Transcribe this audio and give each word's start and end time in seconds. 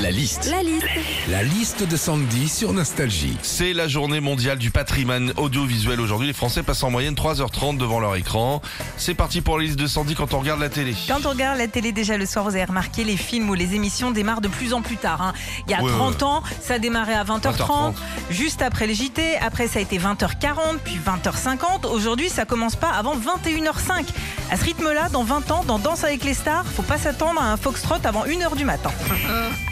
La 0.00 0.10
liste. 0.10 0.48
La 0.50 0.62
liste. 0.62 0.86
La 1.28 1.42
liste 1.42 1.82
de 1.86 1.96
Sandy 1.96 2.48
sur 2.48 2.72
Nostalgie. 2.72 3.36
C'est 3.42 3.72
la 3.74 3.86
journée 3.86 4.20
mondiale 4.20 4.56
du 4.56 4.70
patrimoine 4.70 5.32
audiovisuel 5.36 6.00
aujourd'hui. 6.00 6.26
Les 6.28 6.32
Français 6.32 6.62
passent 6.62 6.82
en 6.82 6.90
moyenne 6.90 7.14
3h30 7.14 7.76
devant 7.76 8.00
leur 8.00 8.16
écran. 8.16 8.62
C'est 8.96 9.12
parti 9.14 9.40
pour 9.42 9.58
la 9.58 9.64
liste 9.64 9.76
de 9.78 9.86
Sandy 9.86 10.14
quand 10.14 10.32
on 10.32 10.38
regarde 10.40 10.60
la 10.60 10.70
télé. 10.70 10.94
Quand 11.06 11.26
on 11.26 11.30
regarde 11.30 11.58
la 11.58 11.66
télé 11.68 11.92
déjà 11.92 12.16
le 12.16 12.24
soir, 12.24 12.44
vous 12.44 12.50
avez 12.56 12.64
remarqué, 12.64 13.04
les 13.04 13.16
films 13.18 13.50
ou 13.50 13.54
les 13.54 13.74
émissions 13.74 14.10
démarrent 14.10 14.40
de 14.40 14.48
plus 14.48 14.72
en 14.72 14.80
plus 14.80 14.96
tard. 14.96 15.20
hein. 15.20 15.34
Il 15.66 15.72
y 15.72 15.74
a 15.74 15.82
Ouais, 15.82 15.90
30 15.90 16.14
ouais. 16.16 16.22
ans, 16.24 16.42
ça 16.62 16.78
démarrait 16.78 17.14
à 17.14 17.24
20h30, 17.24 17.56
20h30. 17.58 17.94
juste 18.30 18.62
après 18.62 18.86
les 18.86 18.94
JT. 18.94 19.36
Après, 19.38 19.66
ça 19.68 19.80
a 19.80 19.82
été 19.82 19.98
20h40, 19.98 20.78
puis 20.84 20.98
20h50. 21.04 21.86
Aujourd'hui, 21.86 22.28
ça 22.30 22.44
commence 22.46 22.76
pas 22.76 22.90
avant 22.90 23.16
21h05. 23.16 24.06
À 24.50 24.56
ce 24.56 24.64
rythme-là, 24.64 25.08
dans 25.10 25.24
20 25.24 25.50
ans, 25.50 25.64
dans 25.66 25.78
Danse 25.78 26.04
avec 26.04 26.24
les 26.24 26.34
stars, 26.34 26.64
faut 26.66 26.82
pas 26.82 26.98
s'attendre 26.98 27.40
à 27.40 27.52
un 27.52 27.56
foxtrot 27.56 27.96
avant 28.04 28.24
1h 28.24 28.56
du 28.56 28.64
matin. 28.64 28.90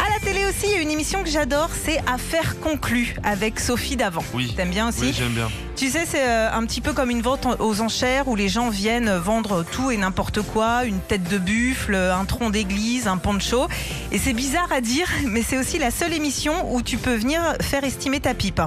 À 0.00 0.10
la 0.10 0.17
télé 0.17 0.17
aussi, 0.58 0.66
il 0.72 0.74
y 0.74 0.78
a 0.78 0.82
une 0.82 0.90
émission 0.90 1.22
que 1.22 1.28
j'adore, 1.28 1.70
c'est 1.84 2.00
Affaires 2.12 2.58
conclues 2.58 3.14
avec 3.22 3.60
Sophie 3.60 3.96
Davant. 3.96 4.24
Oui. 4.34 4.54
T'aimes 4.56 4.70
bien 4.70 4.88
aussi 4.88 5.02
Oui, 5.02 5.14
j'aime 5.16 5.32
bien. 5.32 5.48
Tu 5.76 5.88
sais, 5.88 6.04
c'est 6.04 6.22
euh, 6.22 6.50
un 6.52 6.64
petit 6.64 6.80
peu 6.80 6.92
comme 6.92 7.10
une 7.10 7.22
vente 7.22 7.46
aux 7.60 7.80
enchères 7.80 8.26
où 8.26 8.34
les 8.34 8.48
gens 8.48 8.68
viennent 8.68 9.10
vendre 9.18 9.64
tout 9.70 9.92
et 9.92 9.96
n'importe 9.96 10.42
quoi, 10.42 10.84
une 10.84 10.98
tête 10.98 11.22
de 11.28 11.38
buffle, 11.38 11.94
un 11.94 12.24
tronc 12.24 12.50
d'église, 12.50 13.06
un 13.06 13.18
poncho. 13.18 13.68
Et 14.10 14.18
c'est 14.18 14.32
bizarre 14.32 14.72
à 14.72 14.80
dire, 14.80 15.08
mais 15.26 15.42
c'est 15.42 15.58
aussi 15.58 15.78
la 15.78 15.92
seule 15.92 16.12
émission 16.12 16.74
où 16.74 16.82
tu 16.82 16.96
peux 16.96 17.14
venir 17.14 17.40
faire 17.60 17.84
estimer 17.84 18.18
ta 18.18 18.34
pipe. 18.34 18.60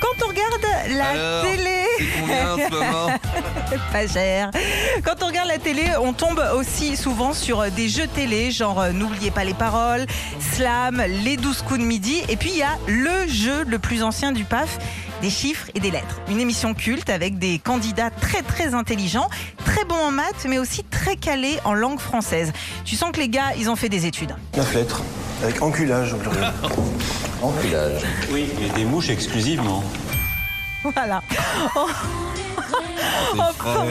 Quand 0.00 0.26
on 0.26 0.28
regarde 0.28 0.96
la 0.98 1.08
Alors, 1.08 1.42
télé, 1.44 1.84
combien 2.20 3.18
pas 3.92 4.06
cher. 4.06 4.50
Quand 5.04 5.22
on 5.22 5.26
regarde 5.26 5.48
la 5.48 5.58
télé, 5.58 5.84
on 6.00 6.12
tombe 6.12 6.42
aussi 6.54 6.96
souvent 6.96 7.32
sur 7.32 7.70
des 7.70 7.88
jeux 7.88 8.06
télé, 8.06 8.50
genre 8.50 8.80
euh, 8.80 8.92
N'oubliez 8.92 9.30
pas 9.30 9.44
les 9.44 9.54
paroles, 9.54 10.06
Slam, 10.54 11.02
Les 11.24 11.36
12 11.36 11.62
coups 11.62 11.80
de 11.80 11.84
midi. 11.84 12.22
Et 12.28 12.36
puis 12.36 12.50
il 12.50 12.58
y 12.58 12.62
a 12.62 12.76
le 12.86 13.28
jeu 13.28 13.64
le 13.66 13.78
plus 13.78 14.02
ancien 14.02 14.32
du 14.32 14.44
PAF, 14.44 14.78
des 15.22 15.30
chiffres 15.30 15.68
et 15.74 15.80
des 15.80 15.90
lettres. 15.90 16.20
Une 16.28 16.40
émission 16.40 16.74
culte 16.74 17.10
avec 17.10 17.38
des 17.38 17.58
candidats 17.58 18.10
très 18.10 18.42
très 18.42 18.74
intelligents, 18.74 19.28
très 19.64 19.84
bons 19.84 19.94
en 19.96 20.10
maths, 20.10 20.46
mais 20.48 20.58
aussi 20.58 20.84
très 20.84 21.16
calés 21.16 21.58
en 21.64 21.74
langue 21.74 22.00
française. 22.00 22.52
Tu 22.84 22.96
sens 22.96 23.10
que 23.12 23.20
les 23.20 23.28
gars, 23.28 23.54
ils 23.58 23.70
ont 23.70 23.76
fait 23.76 23.88
des 23.88 24.06
études. 24.06 24.34
9 24.56 24.74
lettres, 24.74 25.02
avec 25.42 25.62
enculage 25.62 26.12
au 26.14 26.16
pluriel. 26.18 26.52
Enculage. 27.42 28.02
Oui, 28.30 28.48
et 28.62 28.78
des 28.78 28.84
mouches 28.84 29.10
exclusivement. 29.10 29.82
Voilà. 30.82 31.22
Enfin, 33.38 33.86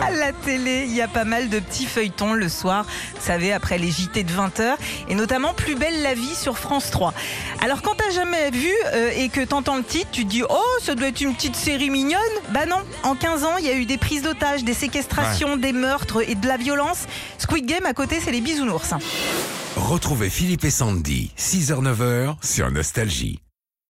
à 0.00 0.10
la 0.10 0.32
télé, 0.32 0.84
il 0.86 0.94
y 0.94 1.02
a 1.02 1.08
pas 1.08 1.24
mal 1.24 1.48
de 1.48 1.58
petits 1.58 1.86
feuilletons 1.86 2.32
le 2.32 2.48
soir, 2.48 2.84
vous 3.14 3.24
savez, 3.24 3.52
après 3.52 3.78
les 3.78 3.90
JT 3.90 4.24
de 4.24 4.32
20h, 4.32 4.74
et 5.08 5.14
notamment 5.14 5.52
Plus 5.54 5.74
belle 5.74 6.02
la 6.02 6.14
vie 6.14 6.34
sur 6.34 6.58
France 6.58 6.90
3. 6.90 7.14
Alors 7.62 7.82
quand 7.82 7.94
t'as 7.96 8.10
jamais 8.10 8.50
vu 8.50 8.72
euh, 8.86 9.10
et 9.16 9.28
que 9.28 9.40
t'entends 9.44 9.76
le 9.76 9.84
titre, 9.84 10.08
tu 10.12 10.24
te 10.24 10.30
dis 10.30 10.42
oh 10.48 10.78
ça 10.82 10.94
doit 10.94 11.08
être 11.08 11.20
une 11.20 11.34
petite 11.34 11.56
série 11.56 11.90
mignonne. 11.90 12.20
Bah 12.50 12.66
non, 12.66 12.82
en 13.02 13.14
15 13.14 13.44
ans, 13.44 13.56
il 13.58 13.66
y 13.66 13.70
a 13.70 13.74
eu 13.74 13.86
des 13.86 13.98
prises 13.98 14.22
d'otages, 14.22 14.64
des 14.64 14.74
séquestrations, 14.74 15.56
des 15.56 15.72
meurtres 15.72 16.28
et 16.28 16.34
de 16.34 16.46
la 16.46 16.56
violence. 16.56 17.04
Squid 17.38 17.66
Game 17.66 17.86
à 17.86 17.94
côté, 17.94 18.20
c'est 18.22 18.32
les 18.32 18.40
bisounours. 18.40 18.94
Retrouvez 19.76 20.30
Philippe 20.30 20.64
et 20.64 20.70
Sandy, 20.70 21.32
6h-9h 21.38 22.36
sur 22.42 22.70
Nostalgie. 22.70 23.43